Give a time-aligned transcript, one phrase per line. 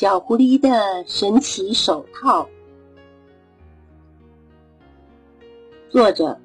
[0.00, 2.48] 小狐狸的神奇手套，
[5.90, 6.38] 作者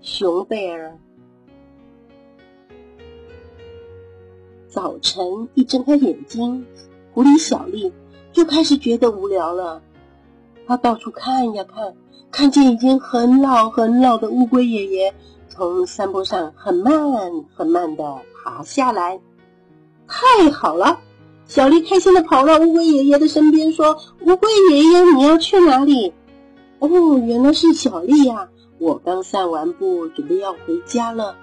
[0.00, 0.98] 熊贝尔。
[4.66, 6.66] 早晨一睁开眼睛，
[7.14, 7.92] 狐狸小丽
[8.32, 9.80] 就开始觉得无聊了。
[10.66, 11.94] 他到处看呀看，
[12.32, 15.14] 看见已经很老很老的乌龟爷爷
[15.48, 19.20] 从山坡上很慢很慢的爬下来。
[20.08, 20.98] 太好了！
[21.48, 26.12] 小丽开心的跑到乌龟爷爷的身边，说：“乌龟爷爷，你要去哪里？”
[26.78, 26.88] 哦，
[27.26, 28.48] 原来是小丽呀！
[28.78, 31.36] 我刚散完步，准备要回家了。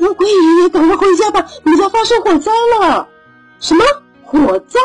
[0.00, 1.46] 乌龟爷爷，赶快回家吧！
[1.62, 3.08] 你家发生火灾了！
[3.60, 3.84] 什么
[4.24, 4.80] 火灾？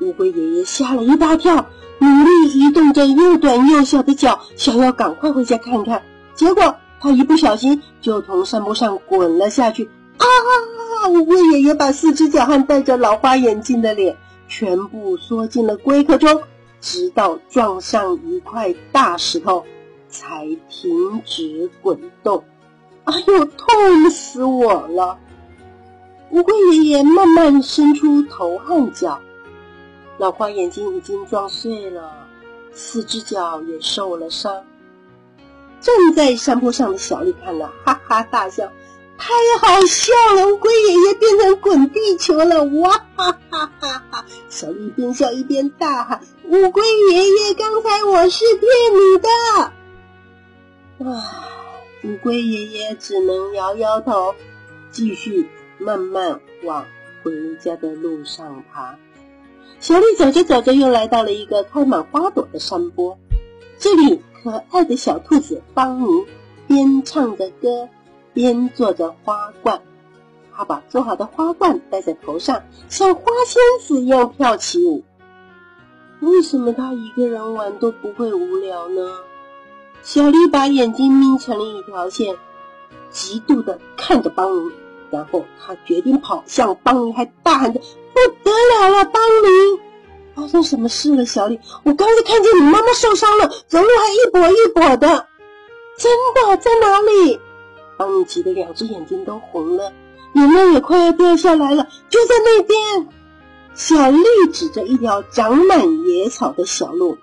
[0.00, 1.66] 乌龟爷爷吓了一大跳，
[1.98, 6.02] 努力移动着又短又小的脚，想要赶快回家看看。
[6.34, 9.90] 结果他一不小心就从山坡上滚了下去。
[10.18, 10.24] 啊！
[11.10, 14.16] 乌龟爷爷把四只脚和戴着老花眼镜的脸
[14.48, 16.42] 全部缩进了龟壳中，
[16.80, 19.64] 直到撞上一块大石头，
[20.08, 22.44] 才停止滚动。
[23.04, 25.18] 哎呦，痛死我了！
[26.30, 29.20] 乌龟爷爷慢慢伸出头和脚，
[30.16, 32.28] 老花眼镜已经撞碎了，
[32.72, 34.64] 四只脚也受了伤。
[35.80, 38.70] 站在山坡上的小丽看了，哈哈大笑。
[39.20, 39.28] 太
[39.60, 40.48] 好笑了！
[40.48, 44.24] 乌龟爷爷变成滚地球了，哇哈哈哈哈！
[44.48, 46.82] 小丽边笑一边大喊：“乌龟
[47.12, 49.28] 爷爷，刚才我是骗你的！”
[51.04, 51.22] 唉，
[52.04, 54.34] 乌龟爷爷只能摇摇头，
[54.90, 56.86] 继续慢慢往
[57.22, 57.30] 回
[57.62, 58.96] 家的路上爬。
[59.80, 63.18] 小丽走着走着，又来到了一个开满花朵的山坡，
[63.78, 66.24] 这里可爱的小兔子邦尼
[66.66, 67.86] 边唱着歌。
[68.32, 69.82] 边做着花冠，
[70.54, 75.02] 他把做好的花冠戴在头上，像花仙子一样跳起舞。
[76.20, 79.16] 为什么他一个人玩都不会无聊呢？
[80.02, 82.36] 小丽把眼睛眯成了一条线，
[83.12, 84.72] 嫉妒的看着邦尼，
[85.10, 87.80] 然后他决定跑向邦尼，还大喊着
[88.12, 89.80] ：“不得了了，邦尼！
[90.34, 91.24] 发生什么事了？
[91.26, 95.26] 小丽，我刚才看见你妈妈受伤了，走路还一跛一跛的，
[95.98, 97.40] 真的在哪里？”
[98.00, 99.92] 邦尼急得两只眼睛都红了，
[100.32, 101.86] 眼泪也快要掉下来了。
[102.08, 103.08] 就在那边，
[103.74, 104.24] 小丽
[104.54, 107.18] 指着一条长满野草的小路，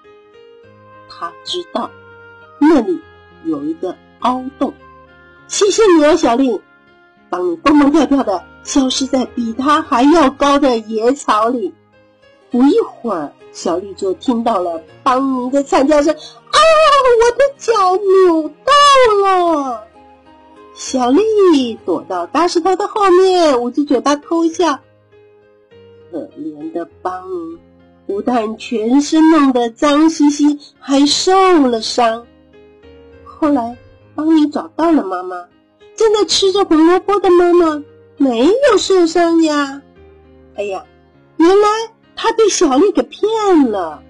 [1.09, 1.89] 他知道
[2.59, 3.01] 那里
[3.43, 4.75] 有一个凹洞。
[5.47, 6.61] 谢谢你哦，小丽！
[7.31, 11.73] 邦尼蹦蹦跳跳的消失在比他还要高的野草里。
[12.51, 16.59] 不一会儿，小丽就听到了邦尼的惨叫声：“啊，
[17.19, 19.85] 我的脚扭到了！”
[20.89, 24.79] 小丽躲到大石头的后面，捂着嘴巴偷笑。
[26.09, 27.57] 可怜的邦尼
[28.05, 31.33] 不但全身弄得脏兮兮，还受
[31.67, 32.25] 了伤。
[33.25, 33.75] 后来，
[34.15, 35.47] 邦尼找到了妈妈，
[35.97, 37.83] 正在吃着红萝卜的妈妈
[38.15, 39.81] 没有受伤呀。
[40.55, 40.85] 哎呀，
[41.35, 41.67] 原来
[42.15, 44.01] 他被小丽给骗了。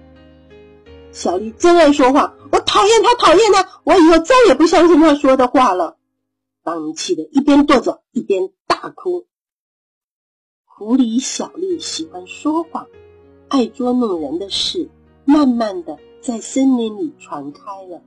[1.10, 5.96] 小丽真爱说话，我讨厌他，讨厌他，我以后再也不相信他说的话了。
[6.68, 9.24] 邦尼气得一边跺脚一边大哭。
[10.66, 12.88] 狐狸小丽喜欢说谎，
[13.48, 14.90] 爱捉弄人的事，
[15.24, 18.02] 慢慢的在森林里传开了。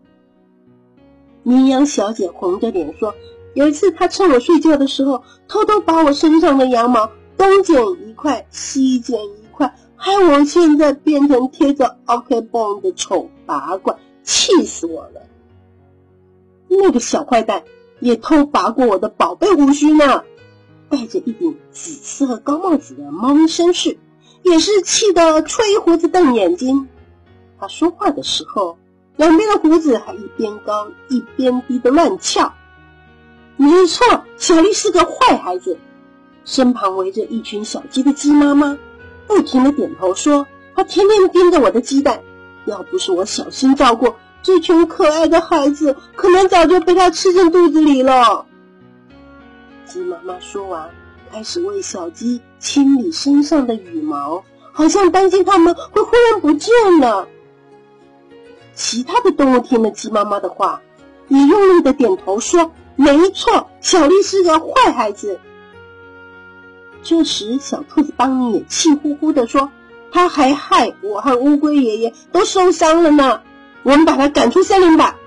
[1.42, 3.16] 绵羊小姐红着脸说
[3.56, 15.28] ：“有一次，她趁我睡觉的时候，偷偷把我身上的羊毛东剪一块，西剪一块，害我现在变成贴着 OK 绷的丑八怪，气死我了！
[16.68, 17.64] 那个小坏蛋。”
[18.02, 20.24] 也偷拔过我的宝贝胡须呢，
[20.90, 23.98] 戴着一顶紫色高帽子的猫咪绅士，
[24.42, 26.90] 也是气得吹胡子瞪眼睛。
[27.60, 28.78] 他说话的时候，
[29.16, 32.54] 两边的胡子还一边高一边低的乱翘。
[33.56, 35.78] 没错，小丽是个坏孩子，
[36.44, 38.80] 身旁围着一群小鸡的鸡妈妈，
[39.28, 42.22] 不停的点头说：“她天天盯着我的鸡蛋，
[42.66, 48.46] 要不是我小心照顾。”这群可爱的孩子可能早就被他吃进肚子里了。
[49.86, 50.90] 鸡妈妈说完，
[51.32, 57.28] 开始为小鸡清理身上的羽毛，好像担心它们会忽然不见了。
[58.74, 60.82] 其他的动物听了鸡妈妈的话，
[61.28, 65.40] 也用力的点头说：“没错，小丽是个坏孩子。”
[67.04, 69.72] 这时，小兔子邦尼也气呼呼的说
[70.12, 73.42] ：“他还害我和乌龟爷爷都受伤了呢。”
[73.84, 75.18] 我们把他赶出森林吧。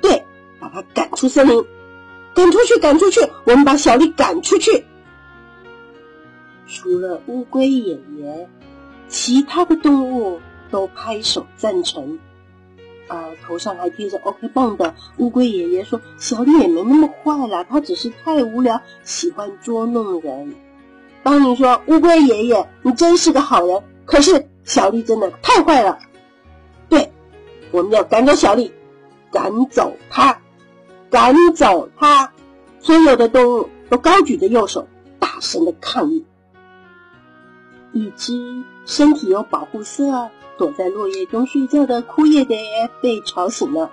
[0.00, 0.24] 对，
[0.60, 1.64] 把他赶出森林，
[2.34, 3.20] 赶出去，赶出去。
[3.44, 4.84] 我们把小丽赶出去。
[6.66, 8.48] 除了乌龟爷爷，
[9.08, 12.18] 其他的动物都拍手赞成。
[13.08, 20.54] 啊，头上还贴着 OK 绷的乌龟爷爷说：“小丽也没那么坏啦，她只是太无聊，喜欢捉弄人。”
[21.24, 23.82] 邦尼说：“乌龟爷爷，你真是个好人。
[24.04, 25.98] 可是小丽真的太坏了。
[27.70, 28.72] 我们要赶走小丽，
[29.30, 30.40] 赶走她，
[31.10, 32.32] 赶走她。”
[32.80, 34.86] 所有的动物都高举着右手，
[35.18, 36.24] 大声的抗议。
[37.92, 40.30] 一只身体有保护色。
[40.56, 42.58] 躲在落叶中睡觉的枯叶蝶
[43.00, 43.92] 被吵醒了。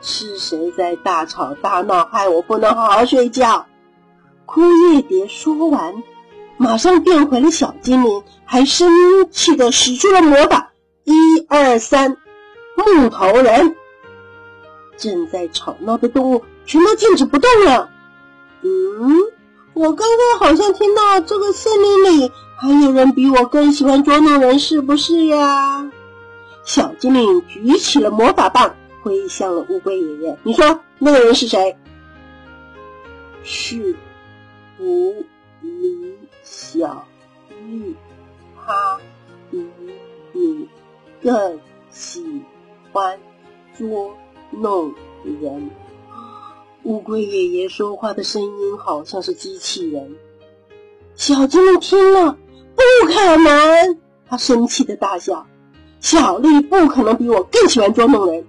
[0.00, 3.66] 是谁在大吵大闹，害我不能好好睡觉？
[4.44, 4.60] 枯
[4.92, 6.02] 叶蝶说完，
[6.56, 8.90] 马上变回了小精灵，还生
[9.30, 10.72] 气的使出了魔法。
[11.04, 12.16] 一二三，
[12.84, 13.76] 木头人！
[14.96, 17.90] 正在吵闹的动物全都静止不动了。
[18.62, 19.16] 嗯，
[19.72, 25.90] 我刚刚好像听到这个森林里还有人比我更喜欢捉弄人，是不是呀？
[26.64, 30.38] 小精灵举起了魔法棒，挥向了乌龟爷爷。
[30.42, 31.78] 你说那个人是谁？
[33.42, 33.96] 是
[34.76, 35.24] 狐
[35.64, 37.06] 狸小
[37.62, 37.96] 玉，
[38.54, 39.00] 他
[39.50, 39.66] 比
[40.32, 40.68] 你
[41.22, 41.58] 更
[42.92, 43.18] 欢
[43.76, 44.14] 捉
[44.50, 44.94] 弄
[45.24, 45.70] 人。
[46.84, 50.16] 乌龟爷爷说话的声音好像是机器人。
[51.14, 52.38] 小精灵听了，
[52.74, 53.98] 不可能！
[54.26, 55.46] 他生气的大笑。
[56.00, 58.46] 小丽不可能比我更喜欢捉弄人。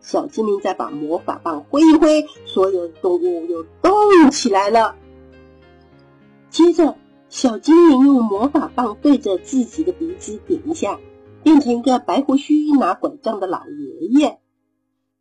[0.00, 4.94] 小精灵再把魔法棒挥一挥，所有的动物又动起来了。
[6.50, 6.96] 接着，
[7.30, 10.98] 小精灵用魔法棒对着自己的鼻子点一下，
[11.42, 14.38] 变成一个白胡须、拿拐杖的老爷爷。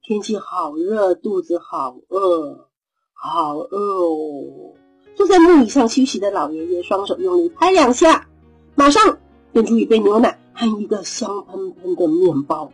[0.01, 2.69] 天气好热，肚子好饿，
[3.13, 4.73] 好饿哦！
[5.15, 8.27] 坐在木椅上休息的老爷爷双手用力拍两下，
[8.75, 9.17] 马上
[9.51, 10.39] 变出一杯牛奶。
[10.59, 12.71] 和一个香喷喷的面包，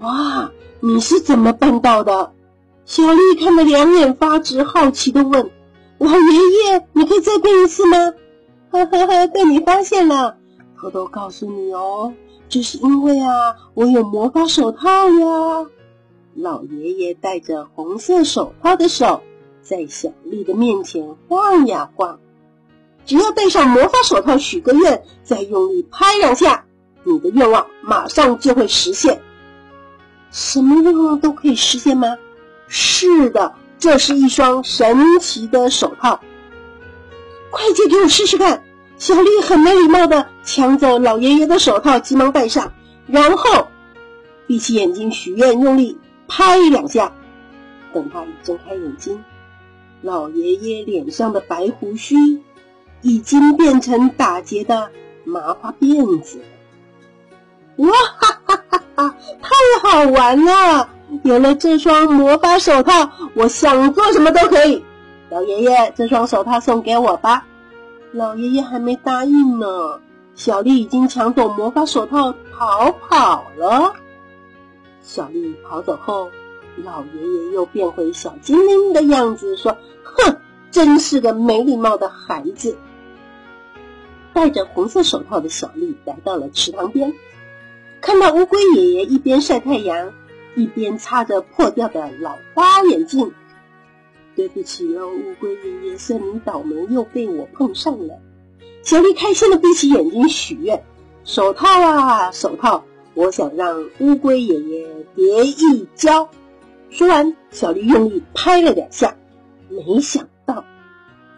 [0.00, 0.50] 哇！
[0.80, 2.32] 你是怎么办到的？
[2.84, 5.52] 小丽看得两眼发直，好奇的问
[5.98, 8.14] ：“老爷爷，你可以再变一次吗？”
[8.70, 10.38] 呵呵呵，被你发现了，
[10.80, 12.12] 偷偷告诉你哦，
[12.48, 15.66] 这是因为啊，我有魔法手套呀。
[16.34, 19.22] 老爷爷戴着红色手套的手，
[19.62, 22.20] 在小丽的面前晃呀晃。
[23.06, 26.66] 只要戴上魔法手套，许个愿，再用力拍两下，
[27.04, 29.22] 你的愿望马上就会实现。
[30.30, 32.18] 什么愿望都可以实现吗？
[32.68, 36.20] 是的，这是一双神奇的手套。
[37.50, 38.62] 快借给我试试看！
[38.98, 42.72] 小丽很没礼貌的抢走老爷爷的手套，急忙戴上，
[43.06, 43.68] 然后
[44.46, 45.98] 闭起眼睛许愿，用力
[46.28, 47.12] 拍两下。
[47.92, 49.24] 等他一睁开眼睛，
[50.02, 52.16] 老爷爷脸上的白胡须。
[53.02, 54.90] 已经变成打结的
[55.22, 56.40] 麻花辫子，
[57.76, 57.88] 哇
[58.18, 59.14] 哈哈哈哈！
[59.40, 60.88] 太好玩了！
[61.22, 64.82] 有了这双魔法手套，我想做什么都可以。
[65.28, 67.46] 老爷爷，这双手套送给我吧。
[68.16, 70.00] 老爷爷还没答应呢，
[70.34, 73.92] 小丽已经抢走魔法手套逃跑了。
[75.02, 76.30] 小丽跑走后，
[76.82, 80.38] 老爷爷又变回小精灵的样子，说：“哼，
[80.70, 82.78] 真是个没礼貌的孩子。”
[84.32, 87.12] 戴着红色手套的小丽来到了池塘边，
[88.00, 90.14] 看到乌龟爷爷一边晒太阳，
[90.54, 93.34] 一边擦着破掉的老花眼镜。
[94.36, 98.20] 对不起喽，乌龟爷爷，算你倒霉，又被我碰上了。
[98.82, 100.84] 小丽开心的闭起眼睛许愿：
[101.24, 106.28] 手套啊，手套，我想让乌龟爷爷叠一跤。
[106.90, 109.16] 说完，小丽用力拍了两下，
[109.70, 110.64] 没想到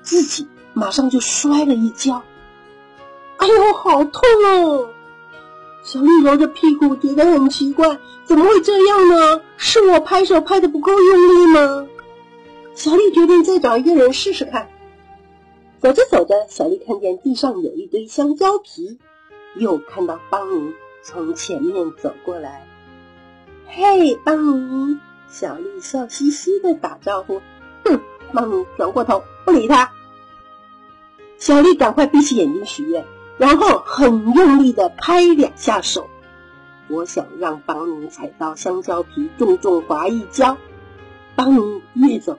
[0.03, 2.23] 自己马上就摔了一跤。
[3.37, 4.89] 哎呦，好痛哦！
[5.85, 9.41] 小丽揉着屁股，觉得很奇怪，怎么会这样呢？
[9.57, 11.87] 是我拍手拍的不够用力吗？
[12.79, 14.69] 小丽决定再找一个人试试看。
[15.81, 19.01] 走着走着，小丽看见地上有一堆香蕉皮，
[19.57, 22.69] 又看到邦尼从前面走过来。
[23.67, 25.01] 嘿，邦尼！
[25.27, 27.43] 小丽笑嘻嘻的打招呼。
[27.85, 28.01] 哼，
[28.33, 29.91] 邦尼转过头不理他。
[31.37, 33.05] 小丽赶快闭起眼睛许愿。
[33.39, 36.09] 然后很用力的拍两下手，
[36.89, 40.57] 我想让邦尼踩到香蕉皮，重重滑一跤。
[41.35, 42.39] 邦尼越走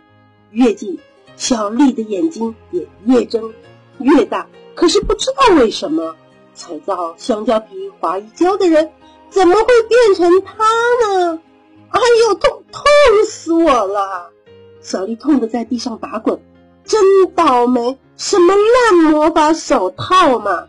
[0.52, 1.00] 越近，
[1.36, 3.54] 小丽的眼睛也越睁
[4.00, 4.48] 越大。
[4.76, 6.16] 可是不知道为什么，
[6.54, 8.92] 踩到香蕉皮滑一跤的人
[9.30, 10.64] 怎么会变成他
[11.06, 11.42] 呢？
[11.90, 12.84] 哎呦，痛痛
[13.26, 14.32] 死我了！
[14.80, 16.40] 小丽痛得在地上打滚，
[16.84, 17.98] 真倒霉！
[18.16, 20.68] 什么烂魔法手套嘛！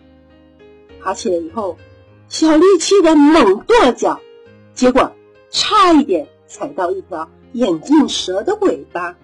[1.01, 1.77] 爬起来以后，
[2.29, 4.21] 小丽气得猛跺脚，
[4.75, 5.13] 结果
[5.51, 9.17] 差一点踩到一条眼镜蛇的尾巴。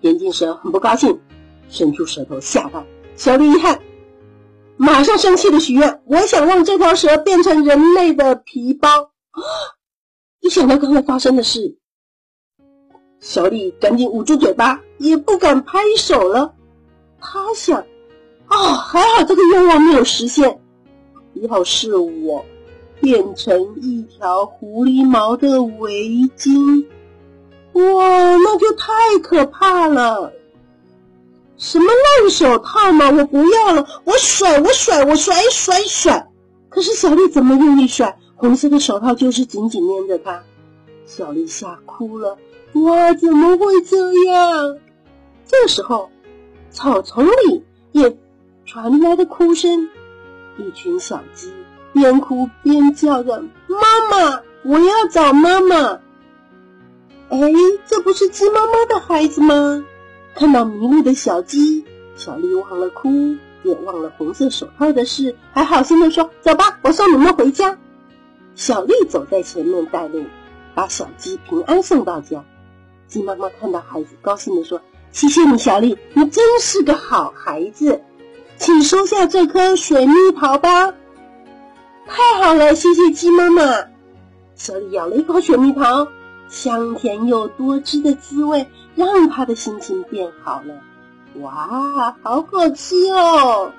[0.00, 1.20] 眼镜蛇很不高兴，
[1.68, 2.84] 伸出舌头吓到
[3.16, 3.80] 小丽一看，
[4.76, 9.10] 马上生气的许愿：“我想让这条蛇变成人类的皮包。”
[10.40, 11.76] 一想到刚才发生的事，
[13.20, 16.54] 小丽赶紧捂住嘴巴，也不敢拍手了。
[17.18, 17.84] 她想
[18.46, 20.60] ：“啊，还好这个愿望没有实现。
[21.34, 22.44] 要是我
[23.00, 26.86] 变成一条狐狸毛的围巾，
[27.76, 30.32] 哇那就太可怕了！
[31.58, 33.86] 什么烂手套嘛，我不要了！
[34.04, 36.28] 我甩，我甩，我甩，甩，甩！
[36.68, 40.42] 可是小丽怎么用力甩？”红色的手套就是紧紧粘着她，
[41.06, 42.36] 小丽吓哭了。
[42.74, 44.78] 哇，怎么会这样？
[45.46, 46.10] 这时候，
[46.70, 48.16] 草丛里也
[48.66, 49.88] 传来的哭声。
[50.58, 51.52] 一群小鸡
[51.92, 53.78] 边哭边叫着：“妈
[54.10, 56.00] 妈，我要找妈妈！”
[57.28, 57.38] 哎，
[57.86, 59.84] 这不是鸡妈妈的孩子吗？
[60.34, 67.78] 看到迷路的小鸡，小丽忘了哭，也忘了红色手套的事，还好心的说：“走吧，我送你们回家。”
[68.54, 70.24] 小丽走在前面带路，
[70.74, 72.44] 把小鸡平安送到家。
[73.08, 74.80] 鸡妈妈看到孩子，高兴地说
[75.10, 78.02] ：“谢谢你，小丽，你真是个好孩子，
[78.56, 80.94] 请收下这颗水蜜桃吧。”
[82.06, 83.62] 太好了，谢谢鸡妈妈。
[84.54, 86.08] 小丽咬了一口水蜜桃，
[86.48, 90.80] 香甜又多汁的滋味让他的心情变好了。
[91.40, 93.72] 哇，好好吃哦！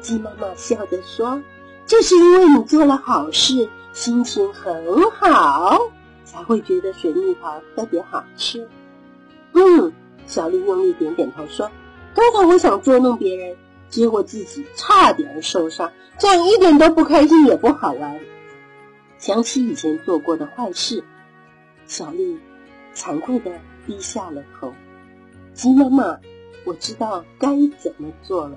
[0.00, 1.40] 鸡妈妈笑着说
[1.86, 5.78] ：“这是因为你做了好事。”心情很好，
[6.24, 8.66] 才会觉得水蜜桃特别好吃。
[9.52, 9.92] 嗯，
[10.26, 11.70] 小丽用力点点头说
[12.14, 13.54] ：“刚才我想捉弄别人，
[13.90, 18.18] 结果自己差点受伤，这样一点都不开心，也不好玩。”
[19.18, 21.04] 想起以前做过的坏事，
[21.92, 22.38] 小丽
[22.94, 23.50] 惭愧的
[23.86, 24.72] 低下了头。
[25.52, 26.18] 鸡妈妈，
[26.64, 28.56] 我知道该怎么做了。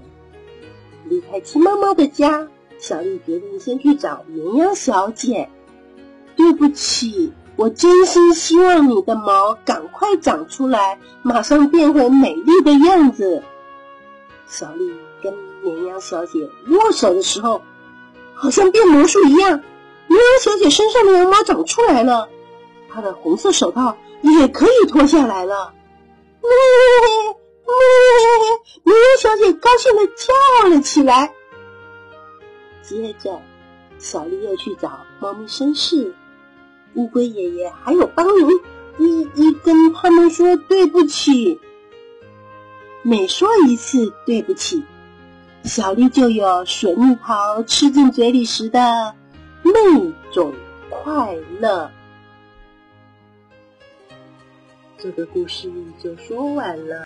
[1.03, 2.47] 离开鸡妈妈的家。
[2.77, 5.49] 小丽决定先去找绵羊小姐。
[6.37, 13.43] 对不起，我真心希望你的毛赶快长出来，马上变回美丽的样子。
[14.47, 16.39] 小丽跟绵羊小姐
[16.69, 17.61] 握手的时候，
[18.33, 19.61] 好像变魔术一样，
[20.07, 22.29] 绵羊小姐身上的羊毛长出来了，
[22.95, 25.73] 他的红色手套也可以脱下来了。
[28.83, 31.33] 绵羊小姐高兴的叫了起来。
[32.81, 33.41] 接着，
[33.97, 36.15] 小丽又去找猫咪绅士、
[36.93, 38.53] 乌龟爷爷，还有邦尼，
[38.97, 41.59] 一一跟他们说对不起。
[43.01, 44.85] 每说一次对不起，
[45.63, 49.15] 小丽就有水蜜桃吃进嘴里时的
[49.63, 50.53] 那种
[50.89, 51.91] 快乐。
[55.05, 55.71] 这个故事
[56.01, 56.99] 就说完了。